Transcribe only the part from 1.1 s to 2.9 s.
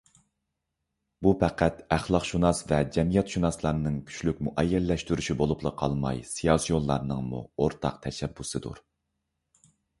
بۇ پەقەت ئەخلاقشۇناس ۋە